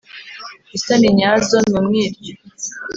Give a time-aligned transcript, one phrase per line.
[0.77, 2.33] Isoni nyazo n’umwiryo